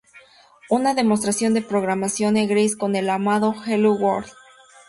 Una 0.71 0.95
demostración 0.95 1.53
de 1.53 1.61
programación 1.61 2.35
en 2.35 2.49
Grace 2.49 2.75
con 2.75 2.95
el 2.95 3.07
afamado 3.07 3.53
"Hello 3.67 3.91
World! 3.93 4.31